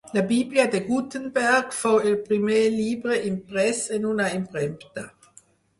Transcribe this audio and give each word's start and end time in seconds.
La 0.15 0.21
'Bíblia 0.29 0.63
de 0.75 0.79
Gutenberg' 0.87 1.77
fou 1.81 1.99
el 2.13 2.17
primer 2.31 2.65
llibre 2.79 3.21
imprès 3.35 3.87
en 3.99 4.13
una 4.17 4.31
impremta 4.43 5.11